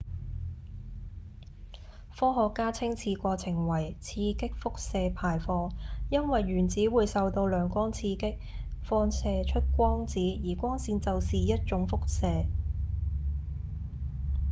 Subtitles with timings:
[2.17, 5.71] 科學家稱此過程為「刺激輻射排放」
[6.09, 8.39] 因為原子會受到亮光刺激
[8.81, 12.45] 放射出光子而光線就是一種輻射